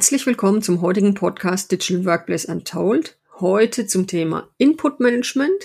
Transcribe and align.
Herzlich 0.00 0.24
willkommen 0.24 0.62
zum 0.62 0.80
heutigen 0.80 1.12
Podcast 1.12 1.70
Digital 1.70 2.06
Workplace 2.06 2.46
Untold. 2.46 3.18
Heute 3.38 3.86
zum 3.86 4.06
Thema 4.06 4.48
Input 4.56 4.98
Management 4.98 5.62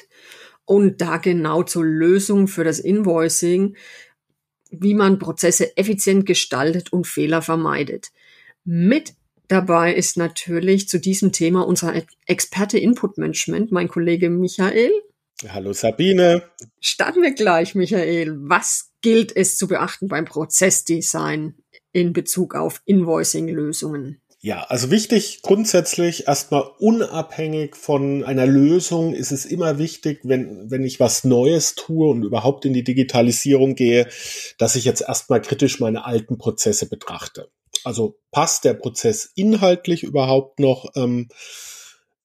und 0.65 0.99
da 0.99 1.15
genau 1.15 1.63
zur 1.63 1.85
Lösung 1.85 2.49
für 2.49 2.65
das 2.65 2.79
Invoicing, 2.79 3.77
wie 4.71 4.93
man 4.93 5.19
Prozesse 5.19 5.77
effizient 5.77 6.25
gestaltet 6.25 6.91
und 6.91 7.07
Fehler 7.07 7.41
vermeidet. 7.41 8.11
Mit 8.65 9.13
dabei 9.47 9.93
ist 9.93 10.17
natürlich 10.17 10.89
zu 10.89 10.99
diesem 10.99 11.31
Thema 11.31 11.65
unser 11.65 11.93
Experte 12.25 12.77
Input 12.77 13.17
Management, 13.17 13.71
mein 13.71 13.87
Kollege 13.87 14.29
Michael. 14.29 14.91
Hallo 15.47 15.71
Sabine. 15.71 16.43
Starten 16.81 17.21
wir 17.21 17.33
gleich, 17.33 17.73
Michael. 17.73 18.35
Was 18.37 18.91
gilt 19.01 19.33
es 19.33 19.57
zu 19.57 19.69
beachten 19.69 20.09
beim 20.09 20.25
Prozessdesign 20.25 21.55
in 21.93 22.11
Bezug 22.11 22.53
auf 22.55 22.81
Invoicing-Lösungen? 22.83 24.19
Ja, 24.45 24.61
also 24.65 24.91
wichtig 24.91 25.41
grundsätzlich 25.41 26.27
erstmal 26.27 26.69
unabhängig 26.77 27.75
von 27.75 28.23
einer 28.23 28.45
Lösung 28.45 29.15
ist 29.15 29.31
es 29.31 29.43
immer 29.43 29.79
wichtig, 29.79 30.19
wenn, 30.21 30.69
wenn 30.69 30.83
ich 30.83 30.99
was 30.99 31.23
Neues 31.23 31.73
tue 31.73 32.07
und 32.07 32.21
überhaupt 32.21 32.63
in 32.63 32.71
die 32.71 32.83
Digitalisierung 32.83 33.73
gehe, 33.73 34.07
dass 34.59 34.75
ich 34.75 34.85
jetzt 34.85 35.01
erstmal 35.01 35.41
kritisch 35.41 35.79
meine 35.79 36.05
alten 36.05 36.37
Prozesse 36.37 36.87
betrachte. 36.87 37.49
Also 37.83 38.19
passt 38.29 38.65
der 38.65 38.75
Prozess 38.75 39.31
inhaltlich 39.33 40.03
überhaupt 40.03 40.59
noch? 40.59 40.91
Ähm, 40.95 41.27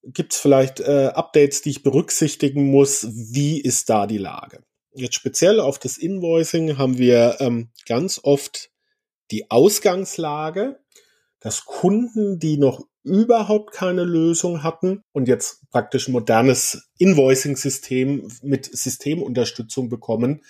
Gibt 0.03 0.33
es 0.33 0.39
vielleicht 0.39 0.79
äh, 0.79 1.09
Updates, 1.15 1.63
die 1.63 1.71
ich 1.71 1.81
berücksichtigen 1.81 2.69
muss? 2.69 3.07
Wie 3.09 3.59
ist 3.59 3.89
da 3.89 4.05
die 4.05 4.19
Lage? 4.19 4.61
Jetzt 4.93 5.15
speziell 5.15 5.59
auf 5.59 5.79
das 5.79 5.97
Invoicing 5.97 6.77
haben 6.77 6.99
wir 6.99 7.37
ähm, 7.39 7.71
ganz 7.87 8.19
oft 8.21 8.69
die 9.31 9.49
Ausgangslage, 9.49 10.77
dass 11.41 11.65
Kunden, 11.65 12.39
die 12.39 12.57
noch 12.57 12.81
überhaupt 13.03 13.73
keine 13.73 14.03
Lösung 14.03 14.63
hatten 14.63 15.03
und 15.11 15.27
jetzt 15.27 15.69
praktisch 15.71 16.07
modernes 16.07 16.89
Invoicing-System 16.99 18.31
mit 18.43 18.69
Systemunterstützung 18.71 19.89
bekommen, 19.89 20.43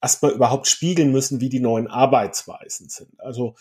erstmal 0.00 0.32
überhaupt 0.32 0.68
spiegeln 0.68 1.10
müssen, 1.10 1.40
wie 1.40 1.48
die 1.48 1.60
neuen 1.60 1.88
Arbeitsweisen 1.88 2.88
sind. 2.88 3.20
Also 3.20 3.54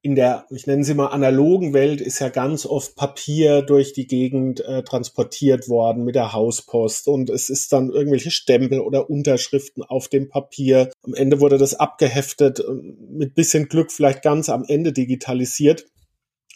in 0.00 0.16
der, 0.16 0.44
ich 0.50 0.66
nenne 0.66 0.84
sie 0.84 0.92
mal 0.92 1.06
analogen 1.06 1.72
Welt, 1.72 2.02
ist 2.02 2.18
ja 2.18 2.28
ganz 2.28 2.66
oft 2.66 2.94
Papier 2.94 3.62
durch 3.62 3.94
die 3.94 4.06
Gegend 4.06 4.60
äh, 4.60 4.82
transportiert 4.82 5.68
worden 5.70 6.04
mit 6.04 6.14
der 6.14 6.34
Hauspost 6.34 7.08
und 7.08 7.30
es 7.30 7.48
ist 7.48 7.72
dann 7.72 7.88
irgendwelche 7.88 8.30
Stempel 8.30 8.80
oder 8.80 9.08
Unterschriften 9.08 9.82
auf 9.82 10.08
dem 10.08 10.28
Papier. 10.28 10.90
Am 11.04 11.14
Ende 11.14 11.40
wurde 11.40 11.56
das 11.56 11.74
abgeheftet, 11.74 12.60
äh, 12.60 12.64
mit 12.72 13.34
bisschen 13.34 13.68
Glück 13.68 13.90
vielleicht 13.90 14.20
ganz 14.20 14.50
am 14.50 14.64
Ende 14.68 14.92
digitalisiert. 14.92 15.86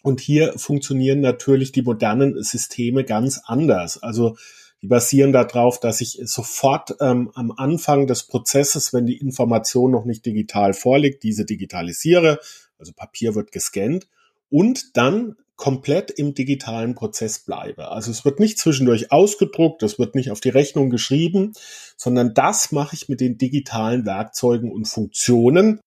Und 0.02 0.20
hier 0.20 0.54
funktionieren 0.56 1.20
natürlich 1.20 1.72
die 1.72 1.82
modernen 1.82 2.42
Systeme 2.42 3.04
ganz 3.04 3.40
anders. 3.44 4.02
Also 4.02 4.36
die 4.80 4.86
basieren 4.86 5.32
darauf, 5.32 5.80
dass 5.80 6.00
ich 6.00 6.20
sofort 6.24 6.94
ähm, 7.00 7.32
am 7.34 7.50
Anfang 7.50 8.06
des 8.06 8.28
Prozesses, 8.28 8.92
wenn 8.92 9.06
die 9.06 9.18
Information 9.18 9.90
noch 9.90 10.04
nicht 10.04 10.24
digital 10.24 10.72
vorliegt, 10.72 11.24
diese 11.24 11.44
digitalisiere 11.44 12.38
also 12.78 12.92
Papier 12.92 13.34
wird 13.34 13.52
gescannt 13.52 14.08
und 14.48 14.96
dann 14.96 15.36
komplett 15.56 16.12
im 16.12 16.34
digitalen 16.34 16.94
Prozess 16.94 17.40
bleibe. 17.40 17.90
Also 17.90 18.12
es 18.12 18.24
wird 18.24 18.38
nicht 18.38 18.58
zwischendurch 18.58 19.10
ausgedruckt, 19.10 19.82
es 19.82 19.98
wird 19.98 20.14
nicht 20.14 20.30
auf 20.30 20.40
die 20.40 20.50
Rechnung 20.50 20.88
geschrieben, 20.88 21.52
sondern 21.96 22.32
das 22.32 22.70
mache 22.70 22.94
ich 22.94 23.08
mit 23.08 23.20
den 23.20 23.38
digitalen 23.38 24.06
Werkzeugen 24.06 24.70
und 24.70 24.86
Funktionen, 24.86 25.80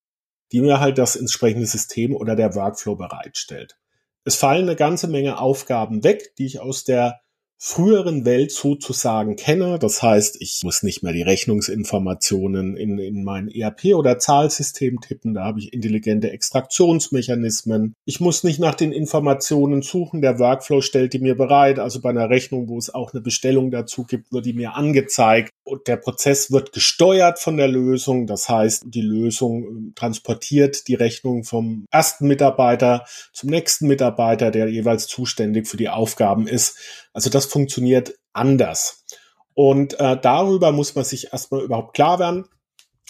die 0.51 0.59
mir 0.59 0.81
halt 0.81 0.97
das 0.97 1.15
entsprechende 1.15 1.67
System 1.67 2.13
oder 2.13 2.35
der 2.35 2.53
Workflow 2.53 2.97
bereitstellt. 2.97 3.77
Es 4.23 4.35
fallen 4.35 4.67
eine 4.67 4.75
ganze 4.75 5.07
Menge 5.07 5.39
Aufgaben 5.39 6.03
weg, 6.03 6.35
die 6.37 6.45
ich 6.45 6.59
aus 6.59 6.83
der 6.83 7.21
früheren 7.63 8.25
Welt 8.25 8.51
sozusagen 8.51 9.35
kenne. 9.35 9.77
Das 9.77 10.01
heißt, 10.01 10.41
ich 10.41 10.61
muss 10.63 10.81
nicht 10.81 11.03
mehr 11.03 11.13
die 11.13 11.21
Rechnungsinformationen 11.21 12.75
in, 12.75 12.97
in 12.97 13.23
mein 13.23 13.49
ERP 13.49 13.93
oder 13.93 14.17
Zahlsystem 14.17 14.99
tippen. 14.99 15.35
Da 15.35 15.43
habe 15.43 15.59
ich 15.59 15.71
intelligente 15.71 16.31
Extraktionsmechanismen. 16.31 17.93
Ich 18.05 18.19
muss 18.19 18.43
nicht 18.43 18.59
nach 18.59 18.73
den 18.73 18.91
Informationen 18.91 19.83
suchen. 19.83 20.23
Der 20.23 20.39
Workflow 20.39 20.81
stellt 20.81 21.13
die 21.13 21.19
mir 21.19 21.35
bereit. 21.35 21.77
Also 21.77 22.01
bei 22.01 22.09
einer 22.09 22.31
Rechnung, 22.31 22.67
wo 22.67 22.79
es 22.79 22.91
auch 22.91 23.13
eine 23.13 23.21
Bestellung 23.21 23.69
dazu 23.69 24.05
gibt, 24.05 24.31
wird 24.31 24.47
die 24.47 24.53
mir 24.53 24.73
angezeigt. 24.73 25.51
Und 25.71 25.87
der 25.87 25.95
Prozess 25.95 26.51
wird 26.51 26.73
gesteuert 26.73 27.39
von 27.39 27.55
der 27.55 27.69
Lösung. 27.69 28.27
Das 28.27 28.49
heißt, 28.49 28.83
die 28.87 29.01
Lösung 29.01 29.63
ähm, 29.63 29.93
transportiert 29.95 30.89
die 30.89 30.95
Rechnung 30.95 31.45
vom 31.45 31.85
ersten 31.89 32.27
Mitarbeiter 32.27 33.05
zum 33.31 33.49
nächsten 33.49 33.87
Mitarbeiter, 33.87 34.51
der 34.51 34.67
jeweils 34.67 35.07
zuständig 35.07 35.69
für 35.69 35.77
die 35.77 35.87
Aufgaben 35.87 36.45
ist. 36.45 36.77
Also 37.13 37.29
das 37.29 37.45
funktioniert 37.45 38.19
anders. 38.33 39.05
Und 39.53 39.97
äh, 39.97 40.17
darüber 40.21 40.73
muss 40.73 40.93
man 40.95 41.05
sich 41.05 41.31
erstmal 41.31 41.61
überhaupt 41.61 41.93
klar 41.93 42.19
werden. 42.19 42.49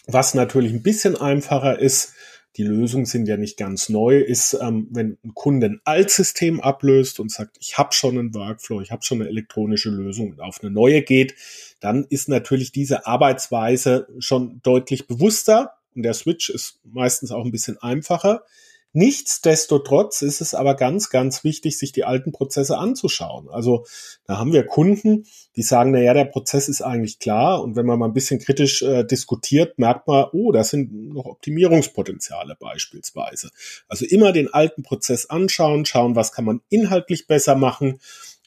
Was 0.06 0.36
natürlich 0.36 0.72
ein 0.72 0.84
bisschen 0.84 1.20
einfacher 1.20 1.80
ist, 1.80 2.14
die 2.58 2.64
Lösungen 2.64 3.06
sind 3.06 3.28
ja 3.28 3.38
nicht 3.38 3.58
ganz 3.58 3.88
neu, 3.88 4.20
ist, 4.20 4.58
ähm, 4.62 4.88
wenn 4.92 5.18
ein 5.24 5.34
Kunde 5.34 5.68
ein 5.68 5.82
Altsystem 5.86 6.60
ablöst 6.60 7.20
und 7.20 7.32
sagt, 7.32 7.58
ich 7.60 7.78
habe 7.78 7.94
schon 7.94 8.18
einen 8.18 8.34
Workflow, 8.34 8.82
ich 8.82 8.92
habe 8.92 9.04
schon 9.04 9.22
eine 9.22 9.30
elektronische 9.30 9.90
Lösung 9.90 10.32
und 10.32 10.42
auf 10.42 10.60
eine 10.62 10.72
neue 10.72 11.02
geht, 11.02 11.36
dann 11.80 12.06
ist 12.10 12.28
natürlich 12.28 12.72
diese 12.72 13.06
Arbeitsweise 13.06 14.08
schon 14.20 14.60
deutlich 14.64 15.08
bewusster 15.08 15.74
und 15.96 16.04
der 16.04 16.14
Switch 16.14 16.50
ist 16.50 16.80
meistens 16.84 17.32
auch 17.32 17.46
ein 17.46 17.52
bisschen 17.52 17.78
einfacher. 17.78 18.44
Nichtsdestotrotz 18.94 20.22
ist 20.22 20.42
es 20.42 20.54
aber 20.54 20.76
ganz, 20.76 21.10
ganz 21.10 21.46
wichtig, 21.46 21.78
sich 21.78 21.94
die 21.94 22.04
alten 22.04 22.34
Prozesse 22.34 22.78
anzuschauen. 22.78 23.50
Also 23.50 23.86
da 24.26 24.38
haben 24.38 24.52
wir 24.52 24.66
Kunden, 24.66 25.26
die 25.56 25.64
sagen, 25.64 25.92
na 25.92 26.00
ja, 26.00 26.14
der 26.14 26.26
Prozess 26.26 26.68
ist 26.68 26.82
eigentlich 26.82 27.20
klar. 27.20 27.64
Und 27.64 27.78
wenn 27.78 27.86
man 27.86 28.00
mal 28.00 28.08
ein 28.08 28.14
bisschen 28.14 28.40
kritisch 28.40 28.82
äh, 28.82 29.06
diskutiert, 29.06 29.80
merkt 29.80 30.08
man, 30.08 30.26
oh, 30.34 30.52
das 30.52 30.72
sind 30.72 31.14
noch 31.14 31.26
Optimierungspotenziale 31.26 32.58
beispielsweise. 32.60 33.52
Also 33.88 34.06
immer 34.06 34.34
den 34.34 34.54
alten 34.54 34.84
Prozess 34.84 35.30
anschauen, 35.30 35.86
schauen, 35.86 36.16
was 36.16 36.34
kann 36.34 36.46
man 36.46 36.62
inhaltlich 36.70 37.28
besser 37.28 37.56
machen 37.56 38.00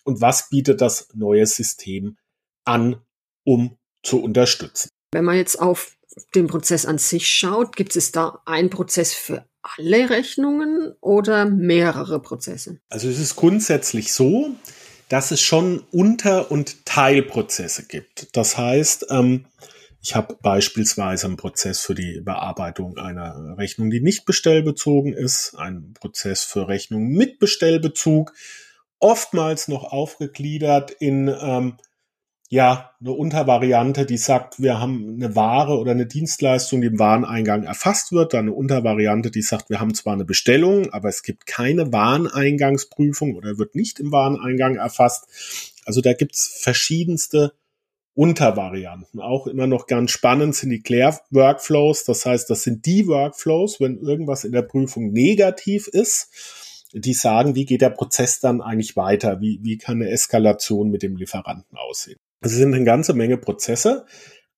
und 0.05 0.21
was 0.21 0.51
bietet 0.51 0.83
das 0.83 1.09
neue 1.15 1.47
System 1.47 2.19
an, 2.65 2.97
um 3.45 3.79
zu 4.03 4.23
unterstützen. 4.23 4.91
Wenn 5.13 5.25
man 5.25 5.37
jetzt 5.37 5.59
auf 5.59 5.97
den 6.35 6.47
Prozess 6.49 6.85
an 6.85 6.99
sich 6.99 7.29
schaut, 7.29 7.77
gibt 7.77 7.97
es 7.97 8.13
da 8.13 8.43
einen 8.45 8.71
Prozess 8.71 9.15
für 9.15 9.47
alle 9.77 10.11
Rechnungen 10.11 10.95
oder 11.01 11.47
mehrere 11.47 12.21
Prozesse? 12.21 12.81
Also 12.91 13.09
es 13.09 13.19
ist 13.19 13.37
grundsätzlich 13.37 14.13
so, 14.13 14.51
dass 15.09 15.31
es 15.31 15.41
schon 15.41 15.83
Unter- 15.91 16.51
und 16.51 16.85
Teilprozesse 16.87 17.87
gibt. 17.87 18.37
Das 18.37 18.57
heißt, 18.57 19.07
ähm, 19.11 19.47
ich 20.01 20.15
habe 20.15 20.37
beispielsweise 20.43 21.27
einen 21.27 21.39
Prozess 21.39 21.81
für 21.81 21.95
die 21.95 22.21
Bearbeitung 22.21 22.99
einer 22.99 23.57
Rechnung, 23.57 23.91
die 23.91 24.01
nicht 24.01 24.27
bestellbezogen 24.27 25.15
ist, 25.15 25.55
einen 25.57 25.95
Prozess 25.95 26.45
für 26.45 26.69
Rechnungen 26.69 27.09
mit 27.09 27.39
Bestellbezug, 27.39 28.35
oftmals 28.99 29.69
noch 29.69 29.85
aufgegliedert 29.85 30.91
in 30.91 31.29
ähm, 31.29 31.79
ja, 32.51 32.91
eine 33.01 33.13
Untervariante, 33.13 34.05
die 34.07 34.19
sagt, 34.19 34.61
wir 34.61 34.79
haben 34.79 35.15
eine 35.15 35.35
Ware 35.35 35.79
oder 35.79 35.93
eine 35.93 36.07
Dienstleistung, 36.07 36.83
die 36.83 36.89
im 36.89 36.99
Wareneingang 36.99 37.65
erfasst 37.65 38.13
wird, 38.13 38.35
dann 38.35 38.47
eine 38.47 38.53
Untervariante, 38.53 39.31
die 39.31 39.43
sagt, 39.43 39.71
wir 39.71 39.81
haben 39.81 39.95
zwar 39.95 40.13
eine 40.13 40.25
Bestellung, 40.25 40.93
aber 40.93 41.09
es 41.09 41.23
gibt 41.23 41.47
keine 41.47 41.93
Wareneingangsprüfung 41.93 43.35
oder 43.35 43.59
wird 43.59 43.75
nicht 43.75 43.99
im 43.99 44.13
Wareneingang 44.13 44.77
erfasst. 44.77 45.27
Also 45.87 46.01
da 46.01 46.13
gibt's 46.13 46.61
verschiedenste 46.63 47.55
Untervarianten. 48.15 49.21
Auch 49.21 49.47
immer 49.47 49.67
noch 49.67 49.87
ganz 49.87 50.13
spannend 50.13 50.55
sind 50.55 50.71
die 50.71 50.83
Claire-Workflows. 50.83 52.05
Das 52.05 52.25
heißt, 52.25 52.49
das 52.49 52.63
sind 52.63 52.87
die 52.87 53.09
Workflows, 53.09 53.81
wenn 53.81 53.99
irgendwas 53.99 54.45
in 54.45 54.53
der 54.53 54.63
Prüfung 54.63 55.11
negativ 55.11 55.89
ist, 55.89 56.31
die 56.93 57.15
sagen, 57.15 57.57
wie 57.57 57.65
geht 57.65 57.81
der 57.81 57.91
Prozess 57.91 58.39
dann 58.39 58.61
eigentlich 58.61 58.97
weiter? 58.97 59.41
Wie, 59.41 59.59
wie 59.63 59.79
kann 59.79 59.97
eine 59.97 60.11
Eskalation 60.11 60.91
mit 60.91 61.03
dem 61.03 61.17
Lieferanten 61.17 61.77
aussehen? 61.77 62.21
Es 62.45 62.53
sind 62.53 62.75
eine 62.75 62.85
ganze 62.85 63.15
Menge 63.15 63.39
Prozesse, 63.39 64.05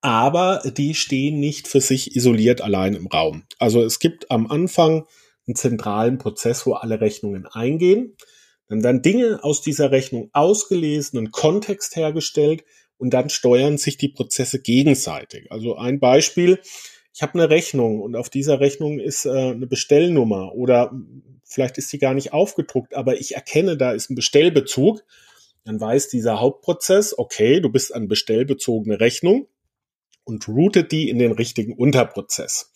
aber 0.01 0.61
die 0.77 0.95
stehen 0.97 1.39
nicht 1.39 1.69
für 1.69 1.81
sich 1.81 2.17
isoliert 2.17 2.61
allein 2.61 2.95
im 2.95 3.07
Raum. 3.07 3.45
Also 3.61 3.85
es 3.85 4.01
gibt 4.01 4.29
am 4.29 4.49
Anfang 4.49 5.07
einen 5.47 5.55
zentralen 5.55 6.19
Prozess, 6.19 6.67
wo 6.67 6.73
alle 6.73 7.01
Rechnungen 7.01 7.47
eingehen. 7.47 8.17
Dann 8.69 8.83
werden 8.83 9.03
Dinge 9.03 9.39
aus 9.45 9.63
dieser 9.63 9.93
Rechnung 9.93 10.31
ausgelesen, 10.33 11.17
ein 11.21 11.31
Kontext 11.31 11.95
hergestellt 11.95 12.65
und 12.99 13.15
dann 13.15 13.31
steuern 13.31 13.79
sich 13.79 13.97
die 13.97 14.09
Prozesse 14.09 14.61
gegenseitig. 14.61 15.53
Also 15.53 15.77
ein 15.77 16.01
Beispiel, 16.01 16.59
ich 17.15 17.23
habe 17.23 17.35
eine 17.35 17.51
Rechnung 17.51 18.01
und 18.01 18.17
auf 18.17 18.31
dieser 18.31 18.59
Rechnung 18.59 18.99
ist 18.99 19.27
äh, 19.27 19.31
eine 19.31 19.69
Bestellnummer 19.69 20.53
oder 20.57 20.93
vielleicht 21.45 21.79
ist 21.79 21.91
sie 21.91 21.99
gar 21.99 22.15
nicht 22.15 22.33
aufgedruckt, 22.33 22.97
aber 22.97 23.21
ich 23.21 23.37
erkenne, 23.37 23.77
da 23.77 23.93
ist 23.93 24.11
ein 24.11 24.17
Bestellbezug 24.17 25.05
dann 25.67 25.81
weiß 25.81 26.09
dieser 26.09 26.39
Hauptprozess, 26.39 27.19
okay, 27.19 27.61
du 27.61 27.71
bist 27.71 27.93
an 27.93 28.07
bestellbezogene 28.07 29.01
Rechnung 29.01 29.49
und 30.23 30.47
routet 30.47 30.93
die 30.93 31.11
in 31.11 31.19
den 31.19 31.33
richtigen 31.33 31.75
Unterprozess. 31.75 32.71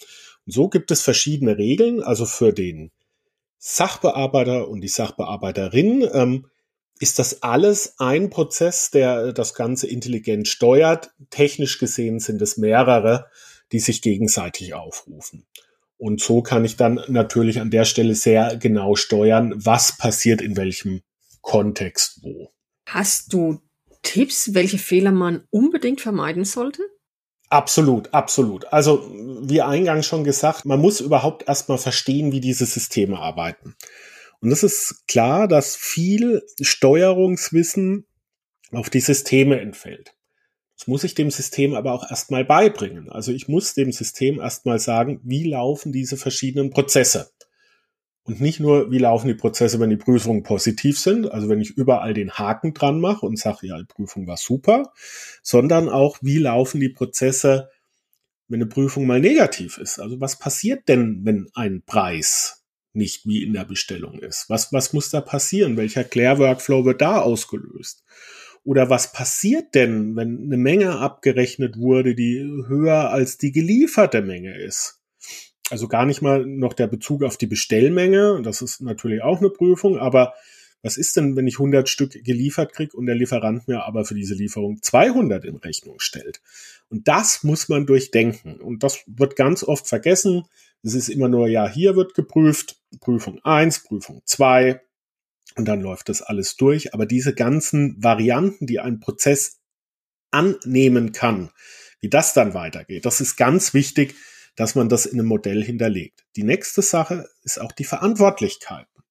Und 0.44 0.52
so 0.52 0.69
gibt 0.69 0.90
es 0.90 1.00
verschiedene 1.00 1.56
Regeln, 1.56 2.02
also 2.02 2.26
für 2.26 2.52
den 2.52 2.90
Sachbearbeiter 3.58 4.69
und 4.69 4.81
die 4.81 4.88
Sachbearbeiterin, 4.88 6.08
ähm, 6.12 6.46
ist 6.98 7.20
das 7.20 7.44
alles 7.44 7.94
ein 7.98 8.28
Prozess, 8.28 8.90
der 8.90 9.32
das 9.32 9.54
Ganze 9.54 9.87
intelligent 9.87 10.48
steuert. 10.48 11.12
Technisch 11.31 11.78
gesehen 11.78 12.19
sind 12.19 12.42
es 12.42 12.56
mehrere, 12.56 13.26
die 13.70 13.78
sich 13.78 14.02
gegenseitig 14.02 14.75
aufrufen. 14.75 15.46
Und 15.96 16.20
so 16.20 16.42
kann 16.42 16.64
ich 16.64 16.76
dann 16.76 17.00
natürlich 17.06 17.60
an 17.60 17.70
der 17.70 17.84
Stelle 17.84 18.16
sehr 18.16 18.56
genau 18.56 18.96
steuern, 18.96 19.54
was 19.56 19.96
passiert 19.96 20.42
in 20.42 20.56
welchem 20.56 21.02
Kontext 21.40 22.20
wo. 22.22 22.50
Hast 22.92 23.32
du 23.32 23.60
Tipps, 24.02 24.52
welche 24.52 24.78
Fehler 24.78 25.12
man 25.12 25.44
unbedingt 25.50 26.00
vermeiden 26.00 26.44
sollte? 26.44 26.82
Absolut, 27.48 28.12
absolut. 28.12 28.72
Also, 28.72 29.08
wie 29.42 29.62
eingangs 29.62 30.06
schon 30.06 30.25
gesagt, 30.25 30.64
man 30.64 30.81
muss 30.81 31.00
überhaupt 31.00 31.46
erstmal 31.46 31.78
verstehen, 31.78 32.32
wie 32.32 32.40
diese 32.40 32.66
Systeme 32.66 33.19
arbeiten. 33.19 33.76
Und 34.40 34.50
es 34.50 34.64
ist 34.64 35.06
klar, 35.06 35.46
dass 35.46 35.76
viel 35.76 36.42
Steuerungswissen 36.60 38.06
auf 38.72 38.90
die 38.90 39.00
Systeme 39.00 39.60
entfällt. 39.60 40.14
Das 40.76 40.88
muss 40.88 41.04
ich 41.04 41.14
dem 41.14 41.31
System 41.31 41.75
aber 41.75 41.92
auch 41.92 42.10
erstmal 42.10 42.44
beibringen. 42.44 43.08
Also 43.10 43.31
ich 43.32 43.46
muss 43.46 43.75
dem 43.75 43.92
System 43.92 44.40
erstmal 44.40 44.78
sagen, 44.81 45.20
wie 45.22 45.44
laufen 45.44 45.92
diese 45.92 46.16
verschiedenen 46.16 46.70
Prozesse. 46.70 47.31
Und 48.30 48.40
nicht 48.40 48.60
nur, 48.60 48.92
wie 48.92 48.98
laufen 48.98 49.26
die 49.26 49.34
Prozesse, 49.34 49.80
wenn 49.80 49.90
die 49.90 49.96
Prüfungen 49.96 50.44
positiv 50.44 51.00
sind, 51.00 51.32
also 51.32 51.48
wenn 51.48 51.60
ich 51.60 51.76
überall 51.76 52.14
den 52.14 52.30
Haken 52.30 52.74
dran 52.74 53.00
mache 53.00 53.26
und 53.26 53.36
sage, 53.36 53.66
ja, 53.66 53.76
die 53.76 53.86
Prüfung 53.86 54.28
war 54.28 54.36
super, 54.36 54.92
sondern 55.42 55.88
auch, 55.88 56.16
wie 56.22 56.38
laufen 56.38 56.78
die 56.78 56.90
Prozesse, 56.90 57.70
wenn 58.46 58.60
eine 58.60 58.68
Prüfung 58.68 59.04
mal 59.04 59.18
negativ 59.18 59.78
ist. 59.78 59.98
Also 59.98 60.20
was 60.20 60.38
passiert 60.38 60.88
denn, 60.88 61.22
wenn 61.24 61.48
ein 61.54 61.82
Preis 61.84 62.62
nicht 62.92 63.26
wie 63.26 63.42
in 63.42 63.52
der 63.52 63.64
Bestellung 63.64 64.20
ist? 64.20 64.44
Was, 64.46 64.72
was 64.72 64.92
muss 64.92 65.10
da 65.10 65.20
passieren? 65.20 65.76
Welcher 65.76 66.04
Claire-Workflow 66.04 66.84
wird 66.84 67.00
da 67.00 67.18
ausgelöst? 67.22 68.04
Oder 68.62 68.90
was 68.90 69.10
passiert 69.12 69.74
denn, 69.74 70.14
wenn 70.14 70.44
eine 70.44 70.56
Menge 70.56 71.00
abgerechnet 71.00 71.78
wurde, 71.78 72.14
die 72.14 72.44
höher 72.68 73.10
als 73.10 73.38
die 73.38 73.50
gelieferte 73.50 74.22
Menge 74.22 74.56
ist? 74.56 75.00
Also 75.70 75.88
gar 75.88 76.05
nicht 76.05 76.22
mal 76.22 76.44
noch 76.44 76.75
der 76.75 76.87
Bezug 76.87 77.22
auf 77.22 77.37
die 77.37 77.46
Bestellmenge. 77.46 78.40
Das 78.43 78.62
ist 78.62 78.81
natürlich 78.81 79.22
auch 79.22 79.38
eine 79.38 79.50
Prüfung. 79.50 79.99
Aber 79.99 80.34
was 80.82 80.96
ist 80.96 81.17
denn, 81.17 81.37
wenn 81.37 81.46
ich 81.46 81.55
100 81.55 81.88
Stück 81.88 82.12
geliefert 82.25 82.72
kriege 82.72 82.96
und 82.96 83.06
der 83.06 83.14
Lieferant 83.14 83.69
mir 83.69 83.84
aber 83.84 84.05
für 84.05 84.14
diese 84.14 84.34
Lieferung 84.34 84.82
200 84.82 85.44
in 85.44 85.56
Rechnung 85.56 86.00
stellt? 86.00 86.40
Und 86.88 87.06
das 87.06 87.44
muss 87.44 87.69
man 87.69 87.87
durchdenken. 87.87 88.61
Und 88.61 88.82
das 88.82 89.00
wird 89.06 89.37
ganz 89.37 89.62
oft 89.62 89.87
vergessen. 89.87 90.44
Es 90.82 90.94
ist 90.94 91.08
immer 91.08 91.28
nur, 91.28 91.49
ja, 91.49 91.69
hier 91.69 91.96
wird 91.96 92.14
geprüft, 92.14 92.81
Prüfung 93.00 93.38
eins, 93.44 93.84
Prüfung 93.84 94.23
zwei 94.25 94.81
und 95.56 95.66
dann 95.66 95.81
läuft 95.81 96.08
das 96.08 96.23
alles 96.23 96.56
durch. 96.56 96.94
Aber 96.94 97.06
diese 97.06 97.34
ganzen 97.34 98.02
Varianten, 98.02 98.66
die 98.66 98.81
ein 98.81 99.00
Prozess 99.00 99.58
annehmen 100.31 101.12
kann, 101.12 101.50
wie 102.00 102.08
das 102.08 102.32
dann 102.32 102.55
weitergeht, 102.55 103.05
das 103.05 103.20
ist 103.20 103.37
ganz 103.37 103.75
wichtig, 103.75 104.14
dass 104.56 104.75
man 104.75 104.88
das 104.88 105.06
in 105.06 105.19
einem 105.19 105.29
Modell 105.29 105.62
hinterlegt. 105.64 106.25
Die 106.37 106.43
nächste 106.43 106.82
Sache 106.82 107.29
ist 107.43 107.61
auch 107.61 107.73
die 107.73 107.85
Verantwortlichkeiten. 107.85 109.02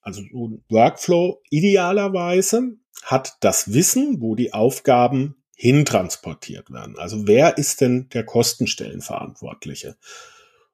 Also 0.00 0.22
Workflow 0.68 1.42
idealerweise 1.50 2.76
hat 3.02 3.36
das 3.40 3.72
Wissen, 3.72 4.20
wo 4.20 4.34
die 4.34 4.52
Aufgaben 4.52 5.36
hintransportiert 5.54 6.70
werden. 6.70 6.98
Also 6.98 7.26
wer 7.26 7.58
ist 7.58 7.80
denn 7.80 8.08
der 8.08 8.24
Kostenstellenverantwortliche? 8.24 9.96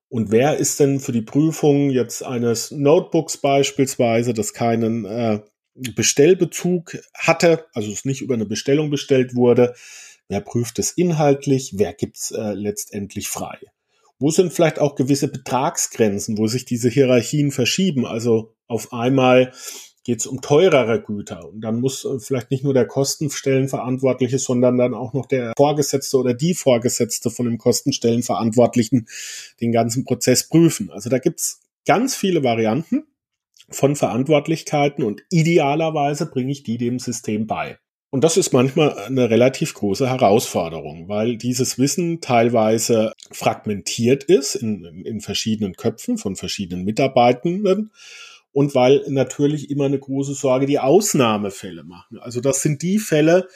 Und 0.09 0.31
wer 0.31 0.57
ist 0.57 0.79
denn 0.79 1.01
für 1.01 1.13
die 1.13 1.23
Prüfung 1.23 1.91
jetzt 1.91 2.23
eines 2.23 2.71
Notebooks 2.71 3.39
beispielsweise, 3.39 4.33
das 4.33 4.53
keinen 4.53 5.05
äh, 5.05 5.41
Bestellbezug 5.75 6.99
hatte, 7.15 7.67
also 7.75 7.91
es 7.91 8.05
nicht 8.05 8.23
über 8.23 8.35
eine 8.35 8.47
Bestellung 8.47 8.91
bestellt 8.91 9.35
wurde, 9.35 9.75
wer 10.29 10.41
prüft 10.41 10.79
es 10.79 10.93
inhaltlich, 10.93 11.73
wer 11.75 11.93
gibt 11.93 12.19
es 12.19 12.31
äh, 12.31 12.55
letztendlich 12.55 13.29
frei? 13.29 13.59
Wo 14.19 14.31
sind 14.31 14.53
vielleicht 14.53 14.79
auch 14.79 14.95
gewisse 14.95 15.29
Betragsgrenzen, 15.29 16.39
wo 16.39 16.47
sich 16.47 16.65
diese 16.65 16.89
Hierarchien 16.89 17.51
verschieben? 17.51 18.07
Also 18.07 18.55
auf 18.67 18.93
einmal 18.93 19.53
geht 20.07 20.21
es 20.21 20.27
um 20.27 20.41
teurere 20.41 21.03
Güter 21.03 21.49
und 21.49 21.63
dann 21.63 21.81
muss 21.81 22.05
äh, 22.05 22.21
vielleicht 22.21 22.53
nicht 22.53 22.63
nur 22.63 22.73
der 22.73 22.87
Kostenstellenverantwortliche, 22.87 24.39
sondern 24.39 24.79
dann 24.79 24.95
auch 24.95 25.13
noch 25.15 25.27
der 25.27 25.53
Vorgesetzte 25.57 26.17
oder 26.17 26.33
die 26.33 26.55
Vorgesetzte 26.55 27.29
von 27.29 27.47
dem 27.47 27.59
Kostenstellenverantwortlichen 27.59 29.09
den 29.61 29.73
ganzen 29.73 30.05
Prozess 30.05 30.49
prüfen. 30.49 30.91
Also 30.93 31.11
da 31.11 31.19
gibt's 31.19 31.61
ganz 31.87 32.15
viele 32.15 32.45
Varianten 32.45 33.05
von 33.69 33.97
Verantwortlichkeiten 33.97 35.03
und 35.03 35.25
idealerweise 35.31 36.27
bringe 36.27 36.53
ich 36.53 36.63
die 36.63 36.79
dem 36.79 37.01
System 37.01 37.49
bei. 37.49 37.79
Und 38.17 38.25
das 38.25 38.39
ist 38.39 38.55
manchmal 38.55 38.99
eine 39.01 39.29
relativ 39.29 39.75
große 39.75 40.09
Herausforderung, 40.09 41.07
weil 41.07 41.37
dieses 41.37 41.79
Wissen 41.79 42.23
teilweise 42.23 43.13
fragmentiert 43.31 44.25
ist 44.25 44.55
in, 44.55 44.87
in 45.05 45.21
verschiedenen 45.21 45.75
Köpfen 45.75 46.17
von 46.17 46.35
verschiedenen 46.35 46.87
Mitarbeitenden 46.87 47.93
und 48.53 48.75
weil 48.75 49.05
natürlich 49.09 49.69
immer 49.69 49.85
eine 49.85 49.99
große 49.99 50.33
Sorge 50.33 50.65
die 50.65 50.79
Ausnahmefälle 50.79 51.85
machen. 51.85 52.19
Also 52.19 52.41
das 52.41 52.63
sind 52.63 52.81
die 52.81 52.99
Fälle, 52.99 53.49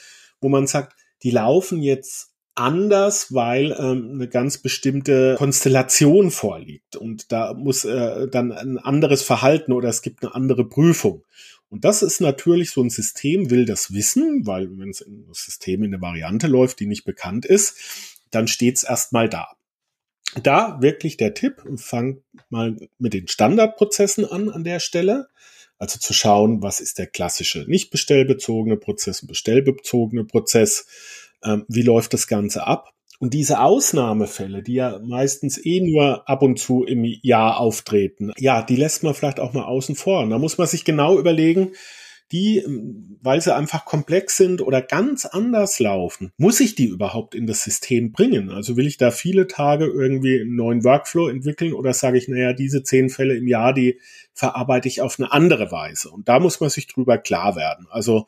wo 0.43 0.51
man 0.51 0.67
sagt, 0.67 0.93
die 1.23 1.31
laufen 1.31 1.81
jetzt 1.81 2.35
anders, 2.55 3.33
weil 3.33 3.75
ähm, 3.79 4.11
eine 4.13 4.29
ganz 4.29 4.59
bestimmte 4.59 5.37
Konstellation 5.39 6.31
vorliegt 6.31 6.97
und 6.97 7.33
da 7.33 7.55
muss 7.55 7.87
äh, 7.87 8.29
dann 8.29 8.53
ein 8.53 8.77
anderes 8.77 9.23
Verhalten 9.23 9.73
oder 9.73 9.89
es 9.89 10.03
gibt 10.03 10.23
eine 10.23 10.35
andere 10.35 10.69
Prüfung. 10.69 11.25
Und 11.71 11.85
das 11.85 12.03
ist 12.03 12.21
natürlich 12.21 12.73
so 12.73 12.83
ein 12.83 12.91
System, 12.91 13.49
will 13.51 13.65
das 13.65 13.95
wissen, 13.95 14.47
weil 14.47 14.69
wenn 14.79 14.91
es 14.91 15.01
in 15.01 15.27
das 15.29 15.45
System 15.45 15.85
in 15.85 15.95
eine 15.95 16.03
Variante 16.03 16.49
läuft, 16.49 16.81
die 16.81 16.87
nicht 16.87 17.05
bekannt 17.05 17.47
ist, 17.47 17.77
dann 18.31 18.49
steht 18.49 18.77
es 18.77 18.83
erstmal 18.83 19.29
da. 19.29 19.49
Da 20.43 20.81
wirklich 20.83 21.17
der 21.17 21.35
Tipp, 21.35 21.63
fang 21.77 22.23
mal 22.49 22.77
mit 22.99 23.15
den 23.15 23.29
Standardprozessen 23.29 24.25
an 24.25 24.49
an 24.49 24.65
der 24.65 24.81
Stelle. 24.81 25.29
Also 25.79 25.99
zu 25.99 26.13
schauen, 26.13 26.63
was 26.63 26.81
ist 26.81 26.99
der 26.99 27.07
klassische 27.07 27.65
nicht 27.67 27.91
bestellbezogene 27.91 28.77
Prozess, 28.77 29.27
bestellbezogene 29.27 30.25
Prozess, 30.25 30.87
ähm, 31.43 31.65
wie 31.69 31.83
läuft 31.83 32.13
das 32.13 32.27
Ganze 32.27 32.67
ab 32.67 32.93
und 33.21 33.35
diese 33.35 33.61
Ausnahmefälle, 33.61 34.63
die 34.63 34.75
ja 34.75 34.99
meistens 35.05 35.65
eh 35.65 35.81
nur 35.81 36.27
ab 36.27 36.43
und 36.43 36.59
zu 36.59 36.85
im 36.85 37.05
Jahr 37.05 37.61
auftreten, 37.61 38.33
ja, 38.39 38.63
die 38.63 38.77
lässt 38.77 39.03
man 39.03 39.13
vielleicht 39.13 39.41
auch 39.41 39.53
mal 39.53 39.65
außen 39.65 39.95
vor. 39.95 40.23
Und 40.23 40.31
da 40.31 40.39
muss 40.39 40.57
man 40.57 40.67
sich 40.67 40.87
genau 40.87 41.19
überlegen, 41.19 41.73
die, 42.33 42.59
ähm, 42.59 43.19
weil 43.23 43.41
sie 43.41 43.55
einfach 43.55 43.85
komplex 43.85 44.37
sind 44.37 44.63
oder 44.63 44.83
ganz 44.83 45.27
anders 45.27 45.79
laufen, 45.79 46.33
muss 46.37 46.61
ich 46.61 46.75
die 46.75 46.87
überhaupt 46.87 47.35
in 47.35 47.47
das 47.47 47.63
System 47.63 48.13
bringen? 48.13 48.51
Also 48.51 48.77
will 48.77 48.87
ich 48.87 48.97
da 48.97 49.11
viele 49.11 49.47
Tage 49.47 49.87
irgendwie 49.87 50.41
einen 50.41 50.57
neuen 50.57 50.85
Workflow 50.85 51.29
entwickeln 51.29 51.73
oder 51.73 51.93
sage 51.93 52.19
ich, 52.19 52.29
naja, 52.29 52.53
diese 52.53 52.83
zehn 52.83 53.11
Fälle 53.11 53.37
im 53.37 53.49
Jahr, 53.49 53.75
die 53.75 53.99
verarbeite 54.33 54.89
ich 54.89 55.03
auf 55.03 55.19
eine 55.19 55.33
andere 55.33 55.73
Weise? 55.73 56.11
Und 56.11 56.29
da 56.29 56.41
muss 56.41 56.61
man 56.61 56.71
sich 56.71 56.87
drüber 56.87 57.19
klar 57.19 57.57
werden. 57.57 57.87
Also 57.91 58.27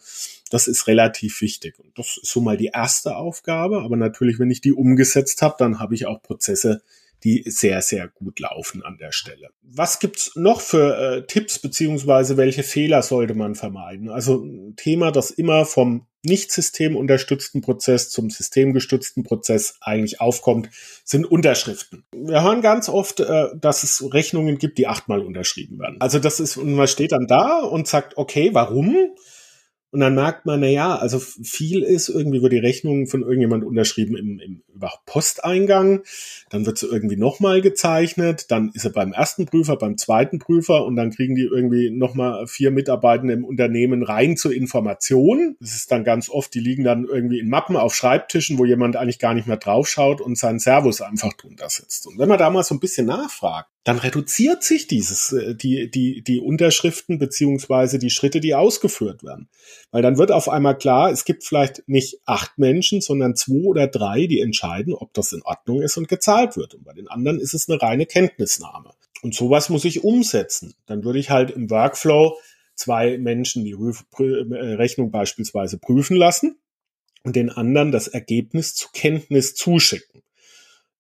das 0.51 0.69
ist 0.69 0.87
relativ 0.87 1.41
wichtig. 1.41 1.79
Und 1.79 1.99
das 1.99 2.19
ist 2.23 2.31
so 2.31 2.41
mal 2.41 2.57
die 2.57 2.71
erste 2.75 3.17
Aufgabe. 3.17 3.83
Aber 3.83 3.97
natürlich, 3.97 4.39
wenn 4.39 4.51
ich 4.51 4.61
die 4.61 4.73
umgesetzt 4.73 5.41
habe, 5.41 5.55
dann 5.59 5.79
habe 5.79 5.95
ich 5.95 6.07
auch 6.07 6.21
Prozesse, 6.23 6.83
die 7.25 7.45
sehr, 7.47 7.83
sehr 7.83 8.09
gut 8.09 8.41
laufen 8.41 8.83
an 8.83 8.99
der 8.99 9.13
Stelle. 9.13 9.51
Was 9.63 10.01
gibt's 10.01 10.33
noch 10.35 10.61
für 10.61 10.97
äh, 10.97 11.27
Tipps 11.27 11.59
beziehungsweise 11.59 12.37
welche 12.37 12.63
Fehler 12.63 13.03
sollte 13.03 13.35
man 13.35 13.55
vermeiden? 13.55 14.09
Also 14.09 14.45
ein 14.45 14.75
Thema, 14.77 15.13
das 15.13 15.31
immer 15.31 15.65
vom 15.65 16.07
nicht 16.25 16.53
systemunterstützten 16.53 17.63
Prozess 17.63 18.11
zum 18.11 18.31
systemgestützten 18.31 19.25
Prozess 19.25 19.77
eigentlich 19.81 20.21
aufkommt, 20.21 20.71
sind 21.05 21.25
Unterschriften. 21.25 22.05
Wir 22.13 22.43
hören 22.43 22.63
ganz 22.63 22.89
oft, 22.89 23.21
äh, 23.21 23.49
dass 23.57 23.83
es 23.83 24.13
Rechnungen 24.13 24.59
gibt, 24.59 24.79
die 24.79 24.87
achtmal 24.87 25.21
unterschrieben 25.21 25.79
werden. 25.79 25.97
Also 26.01 26.19
das 26.19 26.39
ist, 26.39 26.57
und 26.57 26.75
man 26.75 26.87
steht 26.87 27.13
dann 27.13 27.27
da 27.27 27.59
und 27.61 27.89
sagt, 27.89 28.17
okay, 28.17 28.51
warum? 28.53 28.97
Und 29.93 30.01
dann 30.01 30.15
merkt 30.15 30.47
man, 30.47 30.61
na 30.61 30.69
ja, 30.69 30.97
also 30.97 31.19
viel 31.19 31.83
ist 31.83 32.09
irgendwie 32.09 32.41
wird 32.41 32.55
die 32.55 32.59
Rechnung 32.59 33.07
von 33.07 33.21
irgendjemand 33.21 33.63
unterschrieben 33.63 34.17
im, 34.17 34.41
im 34.41 34.63
über 34.75 34.91
Posteingang, 35.05 36.03
dann 36.49 36.65
wird 36.65 36.79
sie 36.79 36.87
irgendwie 36.87 37.17
nochmal 37.17 37.61
gezeichnet, 37.61 38.51
dann 38.51 38.71
ist 38.73 38.87
er 38.87 38.91
beim 38.91 39.13
ersten 39.13 39.45
Prüfer, 39.45 39.77
beim 39.77 39.99
zweiten 39.99 40.39
Prüfer 40.39 40.87
und 40.87 40.97
dann 40.97 41.11
kriegen 41.11 41.35
die 41.35 41.43
irgendwie 41.45 41.91
nochmal 41.91 42.47
vier 42.47 42.71
Mitarbeitende 42.71 43.35
im 43.35 43.45
Unternehmen 43.45 44.03
rein 44.03 44.39
zur 44.39 44.55
Information. 44.55 45.57
Das 45.61 45.75
ist 45.75 45.93
dann 45.93 46.05
ganz 46.05 46.31
oft, 46.31 46.55
die 46.55 46.61
liegen 46.61 46.85
dann 46.85 47.05
irgendwie 47.05 47.39
in 47.39 47.51
Mappen 47.51 47.77
auf 47.77 47.95
Schreibtischen, 47.95 48.57
wo 48.57 48.65
jemand 48.65 48.97
eigentlich 48.97 49.19
gar 49.19 49.35
nicht 49.35 49.47
mehr 49.47 49.59
draufschaut 49.59 50.23
und 50.23 50.39
seinen 50.39 50.59
Servus 50.59 51.03
einfach 51.03 51.35
drunter 51.35 51.69
setzt. 51.69 52.07
Und 52.07 52.19
wenn 52.19 52.31
man 52.31 52.39
da 52.39 52.49
mal 52.49 52.65
so 52.65 52.75
ein 52.75 52.81
bisschen 52.81 53.07
nachfragt, 53.07 53.69
dann 53.85 53.99
reduziert 53.99 54.63
sich 54.63 54.87
dieses, 54.87 55.33
äh, 55.33 55.55
die, 55.55 55.91
die, 55.91 56.23
die 56.23 56.41
Unterschriften 56.41 57.19
beziehungsweise 57.19 57.99
die 57.99 58.11
Schritte, 58.11 58.41
die 58.41 58.55
ausgeführt 58.55 59.25
werden. 59.25 59.49
Weil 59.93 60.03
dann 60.03 60.17
wird 60.17 60.33
auf 60.33 60.49
einmal 60.49 60.77
klar, 60.77 61.11
es 61.11 61.27
gibt 61.27 61.45
vielleicht 61.45 61.87
nicht 61.87 62.21
acht 62.25 62.59
Menschen, 62.59 63.03
sondern 63.03 63.37
zwei 63.37 63.67
oder 63.67 63.87
drei, 63.87 64.27
die 64.27 64.41
entscheiden, 64.41 64.95
ob 64.95 65.13
das 65.13 65.33
in 65.33 65.43
Ordnung 65.43 65.83
ist 65.83 65.99
und 65.99 66.09
gezahlt 66.09 66.57
wird. 66.57 66.75
Und 66.75 66.85
bei 66.85 66.95
den 66.95 67.09
anderen 67.09 67.39
ist 67.39 67.53
es 67.53 67.69
eine 67.69 67.81
reine 67.81 68.07
Kenntnisnahme. 68.07 68.95
Und 69.23 69.35
sowas 69.35 69.69
muss 69.69 69.85
ich 69.85 70.03
umsetzen. 70.03 70.75
Dann 70.87 71.05
würde 71.05 71.19
ich 71.19 71.31
halt 71.31 71.51
im 71.51 71.71
Workflow 71.71 72.39
zwei 72.75 73.19
Menschen 73.19 73.65
die 73.65 73.73
äh, 73.73 74.75
Rechnung 74.75 75.11
beispielsweise 75.11 75.79
prüfen 75.79 76.17
lassen 76.17 76.59
und 77.23 77.37
den 77.37 77.51
anderen 77.51 77.93
das 77.93 78.09
Ergebnis 78.09 78.75
zur 78.75 78.91
Kenntnis 78.93 79.55
zuschicken. 79.55 80.23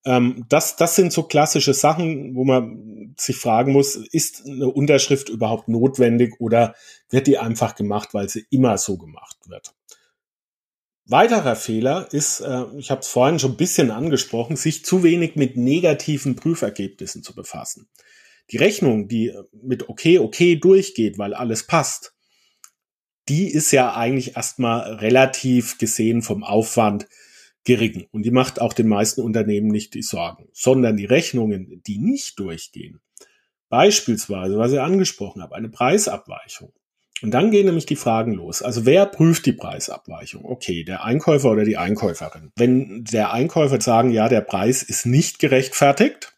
Ähm, 0.04 0.44
das, 0.48 0.76
das 0.76 0.96
sind 0.96 1.12
so 1.12 1.22
klassische 1.24 1.74
Sachen, 1.74 2.34
wo 2.34 2.44
man 2.44 3.14
sich 3.18 3.36
fragen 3.36 3.72
muss, 3.72 3.96
ist 3.96 4.46
eine 4.46 4.68
Unterschrift 4.68 5.28
überhaupt 5.28 5.68
notwendig 5.68 6.40
oder 6.40 6.74
wird 7.10 7.26
die 7.26 7.38
einfach 7.38 7.74
gemacht, 7.74 8.12
weil 8.12 8.28
sie 8.28 8.46
immer 8.50 8.78
so 8.78 8.96
gemacht 8.96 9.36
wird? 9.46 9.74
Weiterer 11.04 11.56
Fehler 11.56 12.08
ist, 12.12 12.40
äh, 12.40 12.64
ich 12.78 12.90
habe 12.90 13.00
es 13.00 13.08
vorhin 13.08 13.38
schon 13.38 13.52
ein 13.52 13.56
bisschen 13.56 13.90
angesprochen, 13.90 14.56
sich 14.56 14.84
zu 14.84 15.02
wenig 15.02 15.36
mit 15.36 15.56
negativen 15.56 16.36
Prüfergebnissen 16.36 17.22
zu 17.22 17.34
befassen. 17.34 17.88
Die 18.50 18.56
Rechnung, 18.56 19.08
die 19.08 19.32
mit 19.52 19.88
okay, 19.88 20.18
okay 20.18 20.56
durchgeht, 20.56 21.18
weil 21.18 21.34
alles 21.34 21.66
passt, 21.66 22.14
die 23.28 23.48
ist 23.48 23.70
ja 23.70 23.94
eigentlich 23.94 24.36
erstmal 24.36 24.94
relativ 24.94 25.78
gesehen 25.78 26.22
vom 26.22 26.42
Aufwand 26.42 27.06
gering. 27.64 28.06
Und 28.10 28.24
die 28.24 28.30
macht 28.30 28.60
auch 28.60 28.72
den 28.72 28.88
meisten 28.88 29.20
Unternehmen 29.20 29.68
nicht 29.68 29.94
die 29.94 30.02
Sorgen, 30.02 30.48
sondern 30.52 30.96
die 30.96 31.04
Rechnungen, 31.04 31.82
die 31.86 31.98
nicht 31.98 32.38
durchgehen. 32.38 33.00
Beispielsweise, 33.68 34.58
was 34.58 34.72
ich 34.72 34.80
angesprochen 34.80 35.42
habe, 35.42 35.54
eine 35.54 35.68
Preisabweichung. 35.68 36.72
Und 37.22 37.30
dann 37.30 37.52
gehen 37.52 37.66
nämlich 37.66 37.86
die 37.86 37.96
Fragen 37.96 38.32
los. 38.32 38.62
Also 38.62 38.84
wer 38.84 39.06
prüft 39.06 39.46
die 39.46 39.52
Preisabweichung? 39.52 40.44
Okay, 40.44 40.82
der 40.82 41.04
Einkäufer 41.04 41.52
oder 41.52 41.64
die 41.64 41.76
Einkäuferin. 41.76 42.50
Wenn 42.56 43.04
der 43.04 43.32
Einkäufer 43.32 43.80
sagen, 43.80 44.10
ja, 44.10 44.28
der 44.28 44.40
Preis 44.40 44.82
ist 44.82 45.06
nicht 45.06 45.38
gerechtfertigt, 45.38 46.36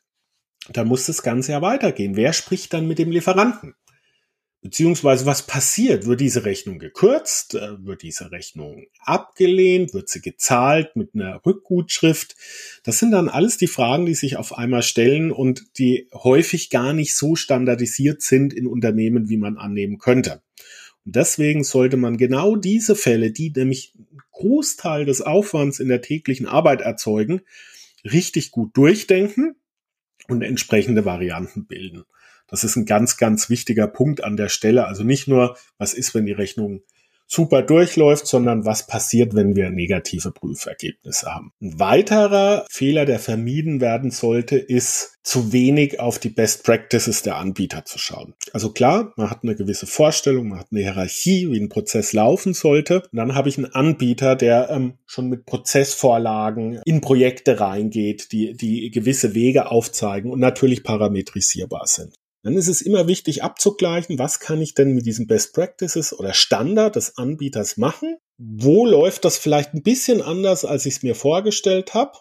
dann 0.71 0.87
muss 0.87 1.07
das 1.07 1.23
Ganze 1.23 1.53
ja 1.53 1.63
weitergehen. 1.63 2.17
Wer 2.17 2.33
spricht 2.35 2.73
dann 2.75 2.87
mit 2.87 2.99
dem 2.99 3.11
Lieferanten? 3.11 3.75
Beziehungsweise 4.65 5.27
was 5.27 5.47
passiert? 5.47 6.07
Wird 6.07 6.23
diese 6.23 6.47
Rechnung 6.47 6.79
gekürzt? 6.79 7.55
Äh, 7.55 7.85
wird 7.85 8.01
diese 8.01 8.31
Rechnung 8.31 8.87
abgelehnt? 8.99 9.93
Wird 9.93 10.09
sie 10.09 10.23
gezahlt 10.23 10.97
mit 10.97 11.11
einer 11.15 11.45
Rückgutschrift? 11.45 12.35
Das 12.83 12.99
sind 12.99 13.11
dann 13.11 13.29
alles 13.29 13.59
die 13.59 13.67
Fragen, 13.67 14.07
die 14.07 14.15
sich 14.15 14.39
auf 14.39 14.57
einmal 14.57 14.83
stellen 14.83 15.33
und 15.33 15.79
die 15.79 16.09
häufig 16.15 16.71
gar 16.71 16.95
nicht 16.95 17.15
so 17.15 17.37
standardisiert 17.37 18.23
sind 18.23 18.55
in 18.55 18.67
Unternehmen, 18.67 19.29
wie 19.29 19.37
man 19.37 19.59
annehmen 19.59 19.99
könnte. 19.99 20.41
Und 21.05 21.15
deswegen 21.15 21.63
sollte 21.63 21.99
man 21.99 22.17
genau 22.17 22.57
diese 22.57 22.97
Fälle, 22.97 23.33
die 23.33 23.53
nämlich 23.55 23.93
einen 23.95 24.23
Großteil 24.33 25.05
des 25.05 25.21
Aufwands 25.21 25.79
in 25.79 25.89
der 25.89 26.01
täglichen 26.01 26.47
Arbeit 26.47 26.81
erzeugen, 26.81 27.43
richtig 28.03 28.51
gut 28.51 28.75
durchdenken 28.75 29.57
und 30.27 30.41
entsprechende 30.41 31.05
Varianten 31.05 31.67
bilden. 31.67 32.05
Das 32.55 32.63
ist 32.63 32.77
ein 32.77 32.87
ganz, 32.87 33.17
ganz 33.17 33.51
wichtiger 33.51 33.89
Punkt 33.89 34.23
an 34.23 34.37
der 34.37 34.49
Stelle. 34.49 34.87
Also 34.87 35.03
nicht 35.03 35.27
nur, 35.27 35.57
was 35.77 35.93
ist, 35.93 36.15
wenn 36.15 36.25
die 36.25 36.31
Rechnung 36.31 36.83
super 37.27 37.63
durchläuft, 37.63 38.29
sondern 38.29 38.65
was 38.65 38.87
passiert, 38.87 39.35
wenn 39.35 39.57
wir 39.57 39.71
negative 39.71 40.31
Prüfergebnisse 40.31 41.35
haben. 41.35 41.53
Ein 41.61 41.81
weiterer 41.81 42.65
Fehler, 42.71 43.07
der 43.07 43.19
vermieden 43.19 43.81
werden 43.81 44.13
sollte, 44.13 44.57
ist 44.57 45.19
zu 45.25 45.53
wenig 45.53 45.99
auf 45.99 46.21
die 46.21 46.29
Best 46.29 46.63
Practices 46.63 47.23
der 47.23 47.37
Anbieter 47.37 47.85
zu 47.87 47.99
schauen. 47.99 48.35
Also 48.53 48.71
klar, 48.71 49.13
man 49.17 49.31
hat 49.31 49.43
eine 49.43 49.57
gewisse 49.57 49.89
Vorstellung, 49.89 50.51
man 50.51 50.61
hat 50.61 50.69
eine 50.71 50.83
Hierarchie, 50.83 51.51
wie 51.51 51.59
ein 51.59 51.71
Prozess 51.71 52.13
laufen 52.13 52.55
sollte. 52.55 53.01
Und 53.11 53.17
dann 53.17 53.35
habe 53.35 53.49
ich 53.49 53.59
einen 53.59 53.73
Anbieter, 53.75 54.37
der 54.37 54.71
ähm, 54.71 54.99
schon 55.07 55.29
mit 55.29 55.45
Prozessvorlagen 55.45 56.83
in 56.85 57.01
Projekte 57.01 57.59
reingeht, 57.59 58.31
die, 58.31 58.55
die 58.55 58.93
gewisse 58.93 59.35
Wege 59.35 59.73
aufzeigen 59.73 60.31
und 60.31 60.39
natürlich 60.39 60.85
parametrisierbar 60.85 61.89
sind 61.89 62.15
dann 62.45 62.55
ist 62.55 62.69
es 62.69 62.83
immer 62.83 63.09
wichtig 63.09 63.43
abzugleichen, 63.43 64.19
was 64.19 64.39
kann 64.39 64.61
ich 64.61 64.75
denn 64.75 64.95
mit 64.95 65.07
diesen 65.07 65.27
Best 65.27 65.55
Practices 65.55 66.17
oder 66.19 66.35
Standard 66.35 66.97
des 66.97 67.19
Anbieters 67.19 67.77
machen? 67.77 68.17
Wo 68.39 68.87
läuft 68.87 69.25
das 69.25 69.39
vielleicht 69.39 69.75
ein 69.75 69.83
bisschen 69.83 70.23
anders, 70.23 70.65
als 70.65 70.87
ich 70.87 70.97
es 70.97 71.03
mir 71.03 71.15
vorgestellt 71.15 71.95
habe? 71.95 72.13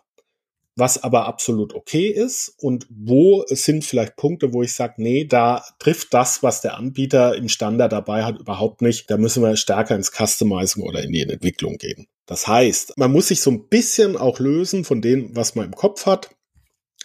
was 0.75 1.03
aber 1.03 1.25
absolut 1.25 1.73
okay 1.75 2.07
ist 2.07 2.55
und 2.57 2.87
wo 2.89 3.43
sind 3.47 3.85
vielleicht 3.85 4.15
Punkte, 4.15 4.53
wo 4.53 4.63
ich 4.63 4.73
sage, 4.73 4.95
nee, 4.97 5.25
da 5.25 5.63
trifft 5.79 6.13
das, 6.13 6.41
was 6.41 6.61
der 6.61 6.77
Anbieter 6.77 7.35
im 7.35 7.47
Standard 7.47 7.91
dabei 7.91 8.23
hat, 8.23 8.39
überhaupt 8.39 8.81
nicht. 8.81 9.09
Da 9.09 9.17
müssen 9.17 9.43
wir 9.43 9.55
stärker 9.55 9.95
ins 9.95 10.11
Customizing 10.11 10.83
oder 10.83 11.03
in 11.03 11.11
die 11.11 11.21
Entwicklung 11.21 11.77
gehen. 11.77 12.07
Das 12.25 12.47
heißt, 12.47 12.97
man 12.97 13.11
muss 13.11 13.27
sich 13.27 13.41
so 13.41 13.51
ein 13.51 13.67
bisschen 13.67 14.17
auch 14.17 14.39
lösen 14.39 14.83
von 14.83 15.01
dem, 15.01 15.35
was 15.35 15.55
man 15.55 15.65
im 15.65 15.75
Kopf 15.75 16.05
hat. 16.05 16.31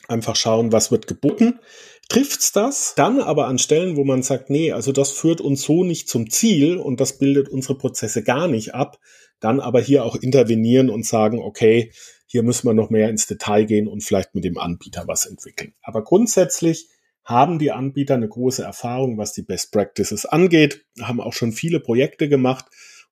Einfach 0.08 0.34
schauen, 0.34 0.72
was 0.72 0.90
wird 0.90 1.06
geboten. 1.06 1.60
Trifft's 2.08 2.52
das, 2.52 2.94
dann 2.96 3.20
aber 3.20 3.46
an 3.46 3.58
Stellen, 3.58 3.96
wo 3.96 4.04
man 4.04 4.22
sagt, 4.22 4.48
nee, 4.48 4.72
also 4.72 4.92
das 4.92 5.12
führt 5.12 5.40
uns 5.42 5.62
so 5.62 5.84
nicht 5.84 6.08
zum 6.08 6.30
Ziel 6.30 6.78
und 6.78 7.00
das 7.00 7.18
bildet 7.18 7.50
unsere 7.50 7.76
Prozesse 7.76 8.22
gar 8.22 8.48
nicht 8.48 8.74
ab, 8.74 8.98
dann 9.40 9.60
aber 9.60 9.80
hier 9.80 10.04
auch 10.04 10.16
intervenieren 10.16 10.88
und 10.88 11.04
sagen, 11.04 11.38
okay, 11.38 11.92
hier 12.26 12.42
müssen 12.42 12.66
wir 12.66 12.74
noch 12.74 12.90
mehr 12.90 13.10
ins 13.10 13.26
Detail 13.26 13.64
gehen 13.64 13.88
und 13.88 14.02
vielleicht 14.02 14.34
mit 14.34 14.44
dem 14.44 14.58
Anbieter 14.58 15.04
was 15.06 15.26
entwickeln. 15.26 15.74
Aber 15.82 16.02
grundsätzlich 16.02 16.88
haben 17.24 17.58
die 17.58 17.72
Anbieter 17.72 18.14
eine 18.14 18.28
große 18.28 18.62
Erfahrung, 18.62 19.18
was 19.18 19.34
die 19.34 19.42
Best 19.42 19.70
Practices 19.72 20.24
angeht, 20.24 20.86
haben 21.02 21.20
auch 21.20 21.34
schon 21.34 21.52
viele 21.52 21.78
Projekte 21.78 22.28
gemacht 22.30 22.64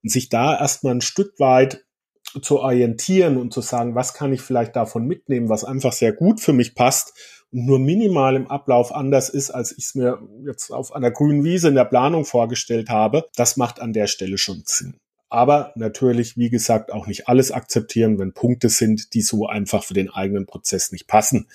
und 0.02 0.10
sich 0.10 0.30
da 0.30 0.58
erstmal 0.58 0.94
ein 0.94 1.02
Stück 1.02 1.38
weit 1.38 1.84
zu 2.40 2.60
orientieren 2.60 3.36
und 3.36 3.52
zu 3.52 3.60
sagen, 3.60 3.94
was 3.94 4.14
kann 4.14 4.32
ich 4.32 4.40
vielleicht 4.40 4.76
davon 4.76 5.06
mitnehmen, 5.06 5.48
was 5.48 5.64
einfach 5.64 5.92
sehr 5.92 6.12
gut 6.12 6.40
für 6.40 6.52
mich 6.52 6.74
passt 6.74 7.14
nur 7.50 7.78
minimal 7.78 8.36
im 8.36 8.48
Ablauf 8.48 8.94
anders 8.94 9.28
ist, 9.28 9.50
als 9.50 9.72
ich 9.72 9.86
es 9.86 9.94
mir 9.94 10.18
jetzt 10.44 10.70
auf 10.70 10.94
einer 10.94 11.10
grünen 11.10 11.44
Wiese 11.44 11.68
in 11.68 11.74
der 11.74 11.84
Planung 11.84 12.24
vorgestellt 12.24 12.90
habe, 12.90 13.28
das 13.36 13.56
macht 13.56 13.80
an 13.80 13.92
der 13.92 14.06
Stelle 14.06 14.38
schon 14.38 14.62
Sinn. 14.66 14.98
Aber 15.28 15.72
natürlich, 15.74 16.36
wie 16.36 16.50
gesagt, 16.50 16.92
auch 16.92 17.08
nicht 17.08 17.28
alles 17.28 17.50
akzeptieren, 17.50 18.18
wenn 18.18 18.32
Punkte 18.32 18.68
sind, 18.68 19.12
die 19.12 19.22
so 19.22 19.46
einfach 19.46 19.82
für 19.82 19.94
den 19.94 20.08
eigenen 20.08 20.46
Prozess 20.46 20.92
nicht 20.92 21.08
passen. 21.08 21.48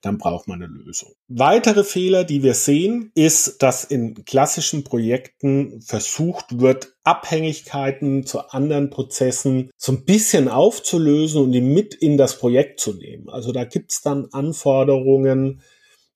Dann 0.00 0.16
braucht 0.16 0.48
man 0.48 0.62
eine 0.62 0.72
Lösung. 0.72 1.12
Weitere 1.28 1.84
Fehler, 1.84 2.24
die 2.24 2.42
wir 2.42 2.54
sehen, 2.54 3.10
ist, 3.14 3.62
dass 3.62 3.84
in 3.84 4.24
klassischen 4.24 4.82
Projekten 4.82 5.82
versucht 5.82 6.60
wird, 6.60 6.94
Abhängigkeiten 7.04 8.24
zu 8.24 8.48
anderen 8.48 8.88
Prozessen 8.90 9.70
so 9.76 9.92
ein 9.92 10.04
bisschen 10.04 10.48
aufzulösen 10.48 11.42
und 11.42 11.52
die 11.52 11.60
mit 11.60 11.94
in 11.94 12.16
das 12.16 12.38
Projekt 12.38 12.80
zu 12.80 12.94
nehmen. 12.94 13.28
Also 13.28 13.52
da 13.52 13.64
gibt's 13.64 14.00
dann 14.00 14.28
Anforderungen, 14.32 15.60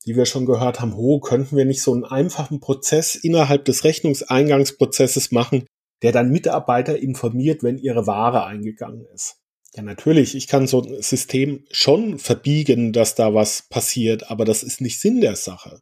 die 0.06 0.16
wir 0.16 0.26
schon 0.26 0.46
gehört 0.46 0.80
haben, 0.80 0.96
ho, 0.96 1.20
könnten 1.20 1.56
wir 1.56 1.64
nicht 1.64 1.82
so 1.82 1.92
einen 1.92 2.04
einfachen 2.04 2.60
Prozess 2.60 3.14
innerhalb 3.14 3.64
des 3.64 3.84
Rechnungseingangsprozesses 3.84 5.30
machen, 5.30 5.66
der 6.02 6.12
dann 6.12 6.30
Mitarbeiter 6.30 6.98
informiert, 6.98 7.62
wenn 7.62 7.78
ihre 7.78 8.06
Ware 8.06 8.44
eingegangen 8.44 9.06
ist. 9.14 9.36
Ja, 9.74 9.82
natürlich, 9.82 10.34
ich 10.34 10.48
kann 10.48 10.66
so 10.66 10.82
ein 10.82 11.00
System 11.00 11.64
schon 11.70 12.18
verbiegen, 12.18 12.92
dass 12.92 13.14
da 13.14 13.32
was 13.32 13.62
passiert, 13.70 14.30
aber 14.30 14.44
das 14.44 14.62
ist 14.62 14.80
nicht 14.80 15.00
Sinn 15.00 15.20
der 15.20 15.36
Sache. 15.36 15.80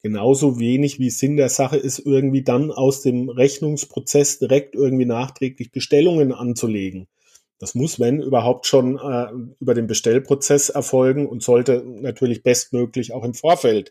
Genauso 0.00 0.60
wenig 0.60 1.00
wie 1.00 1.10
Sinn 1.10 1.36
der 1.36 1.48
Sache 1.48 1.76
ist, 1.76 1.98
irgendwie 1.98 2.42
dann 2.42 2.70
aus 2.70 3.02
dem 3.02 3.28
Rechnungsprozess 3.28 4.38
direkt 4.38 4.76
irgendwie 4.76 5.06
nachträglich 5.06 5.72
Bestellungen 5.72 6.32
anzulegen. 6.32 7.08
Das 7.58 7.74
muss, 7.74 7.98
wenn 7.98 8.20
überhaupt 8.20 8.66
schon 8.66 8.98
äh, 8.98 9.26
über 9.58 9.74
den 9.74 9.88
Bestellprozess 9.88 10.68
erfolgen 10.68 11.26
und 11.26 11.42
sollte 11.42 11.82
natürlich 11.84 12.42
bestmöglich 12.44 13.12
auch 13.12 13.24
im 13.24 13.34
Vorfeld 13.34 13.90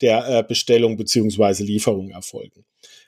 der 0.00 0.28
äh, 0.28 0.42
Bestellung 0.42 0.96
beziehungsweise 0.96 1.64
Lieferung 1.64 2.10
erfolgen. 2.10 2.64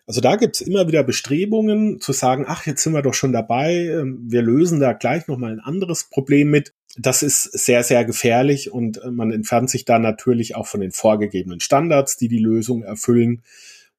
Also 0.07 0.21
da 0.21 0.37
gibt's 0.37 0.61
immer 0.61 0.89
wieder 0.89 1.05
Bestrebungen 1.05 2.01
zu 2.01 2.13
sagen, 2.13 2.45
ach, 2.47 2.67
jetzt 2.67 2.83
sind 2.83 2.93
wir 2.93 3.03
doch 3.03 3.15
schon 3.15 3.33
dabei, 3.33 3.87
ähm, 3.87 4.21
wir 4.27 4.43
lösen 4.43 4.81
da 4.81 4.93
gleich 4.93 5.29
nochmal 5.29 5.53
ein 5.53 5.61
anderes 5.61 6.05
Problem 6.05 6.51
mit. 6.51 6.73
Das 6.99 7.23
ist 7.23 7.45
sehr, 7.45 7.85
sehr 7.85 8.05
gefährlich 8.05 8.73
und 8.73 9.03
äh, 9.03 9.11
man 9.11 9.33
entfernt 9.33 9.71
sich 9.71 9.85
da 9.85 9.99
natürlich 9.99 10.57
auch 10.57 10.67
von 10.67 10.81
den 10.81 10.93
vorgegebenen 10.93 11.61
Standards, 11.61 12.17
die 12.17 12.29
die 12.29 12.39
Lösung 12.39 12.83
erfüllen. 12.83 13.43